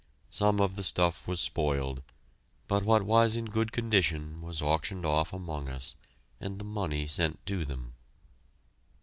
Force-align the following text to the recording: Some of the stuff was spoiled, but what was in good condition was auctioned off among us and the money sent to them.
Some 0.31 0.59
of 0.59 0.77
the 0.77 0.83
stuff 0.83 1.27
was 1.27 1.39
spoiled, 1.39 2.01
but 2.67 2.81
what 2.81 3.03
was 3.03 3.35
in 3.35 3.45
good 3.45 3.71
condition 3.71 4.41
was 4.41 4.59
auctioned 4.59 5.05
off 5.05 5.31
among 5.31 5.69
us 5.69 5.93
and 6.39 6.57
the 6.57 6.65
money 6.65 7.05
sent 7.05 7.45
to 7.45 7.65
them. 7.65 7.93